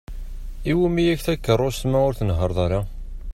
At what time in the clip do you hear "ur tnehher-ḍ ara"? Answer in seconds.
2.07-2.79